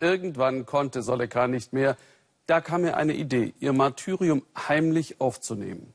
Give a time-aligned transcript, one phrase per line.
[0.00, 1.96] Irgendwann konnte Soleka nicht mehr.
[2.46, 5.92] Da kam mir eine Idee, ihr Martyrium heimlich aufzunehmen.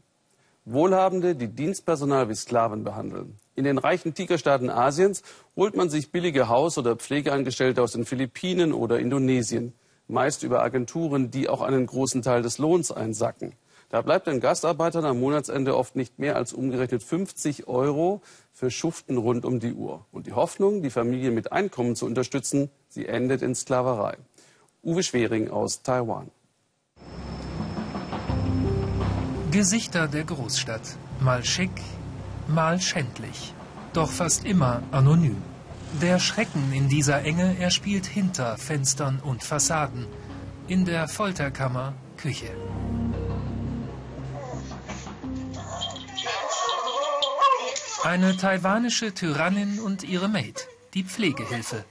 [0.65, 3.37] Wohlhabende, die Dienstpersonal wie Sklaven behandeln.
[3.55, 5.23] In den reichen Tigerstaaten Asiens
[5.55, 9.73] holt man sich billige Haus- oder Pflegeangestellte aus den Philippinen oder Indonesien,
[10.07, 13.53] meist über Agenturen, die auch einen großen Teil des Lohns einsacken.
[13.91, 18.21] Da bleibt den Gastarbeitern am Monatsende oft nicht mehr als umgerechnet 50 Euro
[18.53, 20.05] für Schuften rund um die Uhr.
[20.13, 24.15] Und die Hoffnung, die Familie mit Einkommen zu unterstützen, sie endet in Sklaverei.
[24.81, 26.31] Uwe Schwering aus Taiwan.
[29.51, 30.95] Gesichter der Großstadt.
[31.19, 31.81] Mal schick,
[32.47, 33.53] mal schändlich.
[33.91, 35.35] Doch fast immer anonym.
[36.01, 40.07] Der Schrecken in dieser Enge erspielt hinter Fenstern und Fassaden.
[40.69, 42.51] In der Folterkammer Küche.
[48.03, 51.85] Eine taiwanische Tyrannin und ihre Maid, die Pflegehilfe.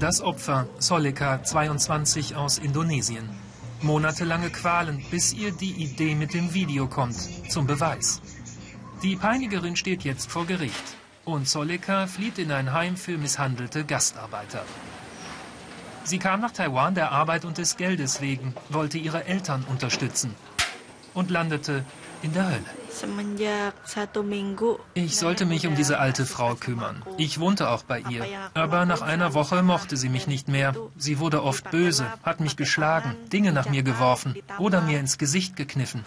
[0.00, 3.28] Das Opfer, Solika, 22 aus Indonesien.
[3.82, 7.18] Monatelange Qualen, bis ihr die Idee mit dem Video kommt,
[7.50, 8.22] zum Beweis.
[9.02, 10.96] Die Peinigerin steht jetzt vor Gericht
[11.26, 14.64] und Solika flieht in ein Heim für misshandelte Gastarbeiter.
[16.08, 20.34] Sie kam nach Taiwan der Arbeit und des Geldes wegen, wollte ihre Eltern unterstützen
[21.12, 21.84] und landete
[22.22, 22.64] in der Hölle.
[24.94, 27.02] Ich sollte mich um diese alte Frau kümmern.
[27.18, 28.24] Ich wohnte auch bei ihr.
[28.54, 30.74] Aber nach einer Woche mochte sie mich nicht mehr.
[30.96, 35.56] Sie wurde oft böse, hat mich geschlagen, Dinge nach mir geworfen oder mir ins Gesicht
[35.56, 36.04] gekniffen.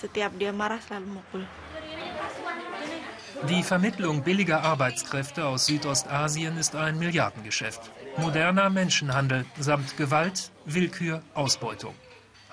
[3.50, 7.92] Die Vermittlung billiger Arbeitskräfte aus Südostasien ist ein Milliardengeschäft.
[8.18, 11.96] Moderner Menschenhandel samt Gewalt, Willkür, Ausbeutung.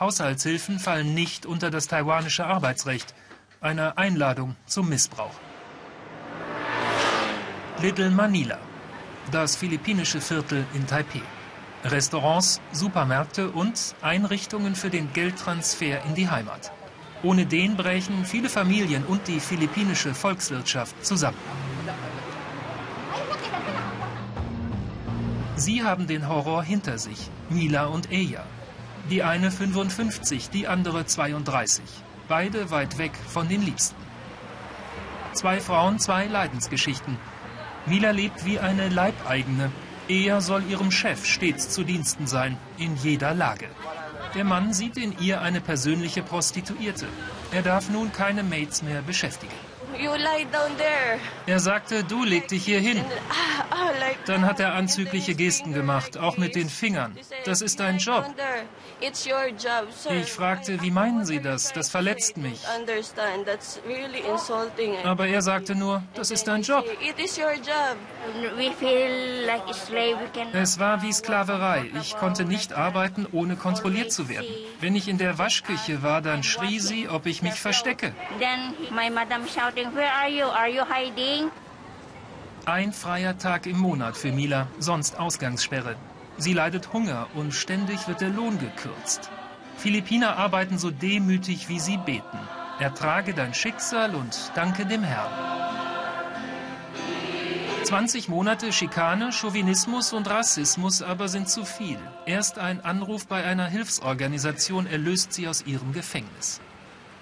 [0.01, 3.15] Haushaltshilfen fallen nicht unter das taiwanische Arbeitsrecht.
[3.61, 5.35] Eine Einladung zum Missbrauch.
[7.83, 8.59] Little Manila,
[9.31, 11.23] das philippinische Viertel in Taipeh.
[11.85, 16.73] Restaurants, Supermärkte und Einrichtungen für den Geldtransfer in die Heimat.
[17.23, 21.37] Ohne den brechen viele Familien und die philippinische Volkswirtschaft zusammen.
[25.57, 28.45] Sie haben den Horror hinter sich, Mila und Eya.
[29.11, 31.83] Die eine 55, die andere 32.
[32.29, 33.97] Beide weit weg von den Liebsten.
[35.33, 37.17] Zwei Frauen, zwei Leidensgeschichten.
[37.87, 39.73] Mila lebt wie eine Leibeigene.
[40.09, 43.67] Eya soll ihrem Chef stets zu Diensten sein, in jeder Lage.
[44.35, 47.07] Der Mann sieht in ihr eine persönliche Prostituierte.
[47.53, 49.55] Er darf nun keine Maids mehr beschäftigen.
[51.47, 53.05] Er sagte, du leg dich hier hin.
[53.31, 53.91] Ah, ah,
[54.27, 57.17] Dann hat er anzügliche Gesten gemacht, auch mit den Fingern.
[57.45, 58.25] Das ist dein Job.
[59.01, 61.73] Ich fragte, wie meinen Sie das?
[61.73, 62.61] Das verletzt mich.
[65.05, 66.85] Aber er sagte nur, das ist dein Job.
[70.53, 71.91] Es war wie Sklaverei.
[72.01, 74.49] Ich konnte nicht arbeiten, ohne kontrolliert zu werden.
[74.81, 78.13] Wenn ich in der Waschküche war, dann schrie sie, ob ich mich verstecke.
[82.67, 85.95] Ein freier Tag im Monat für Mila, sonst Ausgangssperre.
[86.37, 89.31] Sie leidet Hunger und ständig wird der Lohn gekürzt.
[89.77, 92.41] Philippiner arbeiten so demütig, wie sie beten.
[92.81, 95.31] Ertrage dein Schicksal und danke dem Herrn.
[97.85, 101.99] 20 Monate Schikane, Chauvinismus und Rassismus aber sind zu viel.
[102.27, 106.61] Erst ein Anruf bei einer Hilfsorganisation erlöst sie aus ihrem Gefängnis.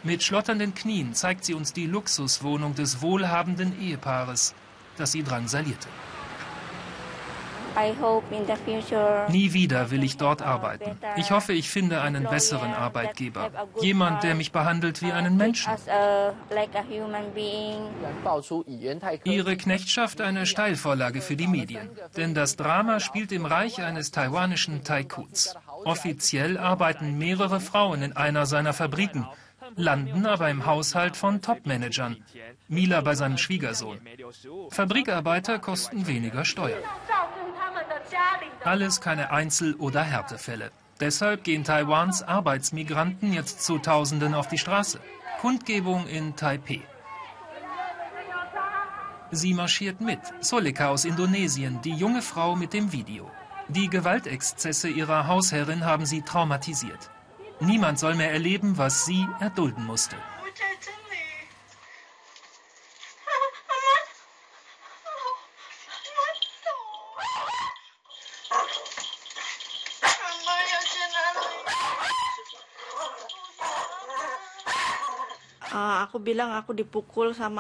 [0.07, 4.55] Mit schlotternden Knien zeigt sie uns die Luxuswohnung des wohlhabenden Ehepaares,
[4.97, 5.89] das sie drangsalierte.
[9.29, 10.97] Nie wieder will ich dort arbeiten.
[11.17, 13.51] Ich hoffe, ich finde einen besseren Arbeitgeber.
[13.81, 15.73] Jemand, der mich behandelt wie einen Menschen.
[19.25, 21.91] Ihre Knechtschaft eine Steilvorlage für die Medien.
[22.17, 25.57] Denn das Drama spielt im Reich eines taiwanischen Tycoons.
[25.85, 29.27] Offiziell arbeiten mehrere Frauen in einer seiner Fabriken
[29.75, 32.17] landen aber im Haushalt von Topmanagern.
[32.69, 34.01] Mila bei seinem Schwiegersohn.
[34.71, 36.83] Fabrikarbeiter kosten weniger Steuern.
[38.65, 40.71] Alles keine Einzel- oder Härtefälle.
[41.01, 45.01] Deshalb gehen Taiwans Arbeitsmigranten jetzt zu Tausenden auf die Straße.
[45.41, 46.81] Kundgebung in Taipeh.
[49.31, 50.21] Sie marschiert mit.
[50.41, 53.31] Solika aus Indonesien, die junge Frau mit dem Video.
[53.69, 57.11] Die Gewaltexzesse ihrer Hausherrin haben sie traumatisiert.
[57.61, 60.17] Niemand soll mehr erleben, was sie erdulden musste.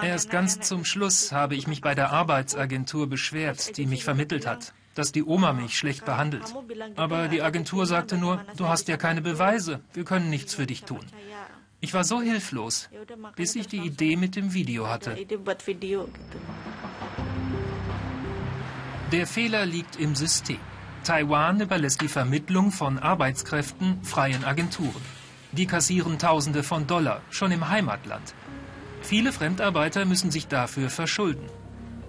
[0.02, 4.72] Erst ganz zum Schluss habe ich mich bei der Arbeitsagentur beschwert, die mich vermittelt hat,
[4.96, 6.52] dass die Oma mich schlecht behandelt.
[6.96, 10.82] Aber die Agentur sagte nur, du hast ja keine Beweise, wir können nichts für dich
[10.82, 11.04] tun.
[11.80, 12.88] Ich war so hilflos,
[13.36, 15.16] bis ich die Idee mit dem Video hatte.
[19.12, 20.58] Der Fehler liegt im System.
[21.04, 25.02] Taiwan überlässt die Vermittlung von Arbeitskräften freien Agenturen.
[25.52, 28.34] Die kassieren Tausende von Dollar, schon im Heimatland.
[29.02, 31.46] Viele Fremdarbeiter müssen sich dafür verschulden.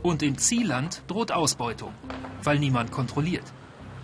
[0.01, 1.93] Und im Zielland droht Ausbeutung,
[2.43, 3.45] weil niemand kontrolliert.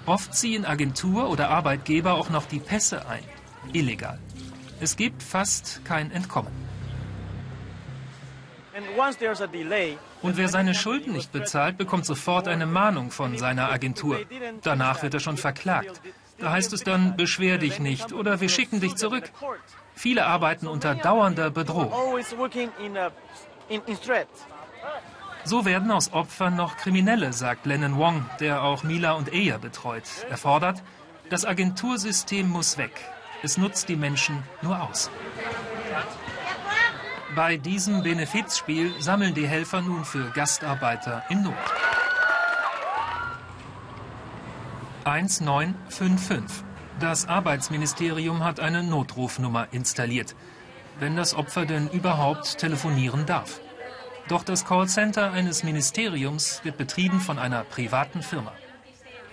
[0.05, 3.23] Oft ziehen Agentur oder Arbeitgeber auch noch die Pässe ein.
[3.71, 4.19] Illegal.
[4.81, 6.51] Es gibt fast kein Entkommen.
[10.21, 14.19] Und wer seine Schulden nicht bezahlt, bekommt sofort eine Mahnung von seiner Agentur.
[14.63, 16.01] Danach wird er schon verklagt.
[16.39, 19.31] Da heißt es dann, beschwer dich nicht oder wir schicken dich zurück.
[19.95, 21.93] Viele arbeiten unter dauernder Bedrohung.
[25.45, 30.03] So werden aus Opfern noch Kriminelle, sagt Lennon Wong, der auch Mila und Eya betreut.
[30.29, 30.81] Er fordert,
[31.29, 32.93] das Agentursystem muss weg.
[33.41, 35.11] Es nutzt die Menschen nur aus.
[37.35, 41.53] Bei diesem Benefizspiel sammeln die Helfer nun für Gastarbeiter in Not.
[45.03, 46.63] 1955.
[46.99, 50.35] Das Arbeitsministerium hat eine Notrufnummer installiert,
[50.99, 53.59] wenn das Opfer denn überhaupt telefonieren darf.
[54.29, 58.53] Doch das Callcenter eines Ministeriums wird betrieben von einer privaten Firma.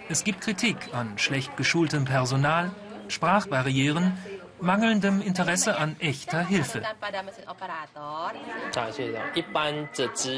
[0.08, 2.72] Es gibt Kritik an schlecht geschultem Personal,
[3.08, 4.18] Sprachbarrieren,
[4.60, 6.82] mangelndem Interesse an echter Hilfe.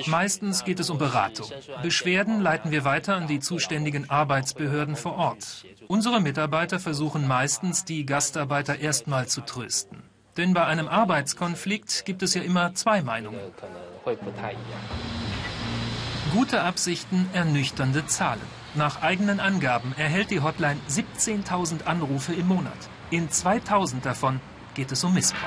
[0.07, 1.51] Meistens geht es um Beratung.
[1.83, 5.65] Beschwerden leiten wir weiter an die zuständigen Arbeitsbehörden vor Ort.
[5.89, 10.03] Unsere Mitarbeiter versuchen meistens, die Gastarbeiter erstmal zu trösten.
[10.37, 13.41] Denn bei einem Arbeitskonflikt gibt es ja immer zwei Meinungen.
[16.33, 18.41] Gute Absichten, ernüchternde Zahlen.
[18.75, 22.89] Nach eigenen Angaben erhält die Hotline 17.000 Anrufe im Monat.
[23.11, 24.41] In 2000 davon
[24.75, 25.41] geht es um Missbrauch.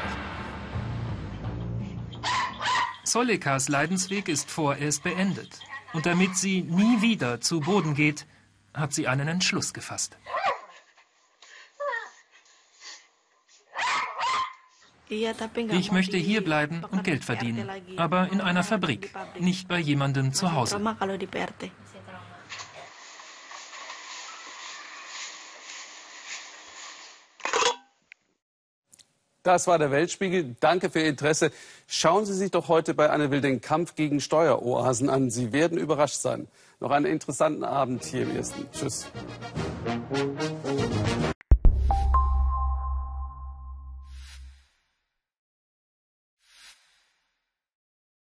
[3.04, 5.60] Solikas Leidensweg ist vorerst beendet.
[5.94, 8.26] Und damit sie nie wieder zu Boden geht,
[8.74, 10.18] hat sie einen Entschluss gefasst.
[15.10, 20.54] Ich möchte hier bleiben und Geld verdienen, aber in einer Fabrik, nicht bei jemandem zu
[20.54, 20.80] Hause.
[29.46, 30.56] Das war der Weltspiegel.
[30.60, 31.52] Danke für Ihr Interesse.
[31.86, 35.30] Schauen Sie sich doch heute bei Anne Will den Kampf gegen Steueroasen an.
[35.30, 36.48] Sie werden überrascht sein.
[36.80, 38.66] Noch einen interessanten Abend hier im Ersten.
[38.72, 39.06] Tschüss.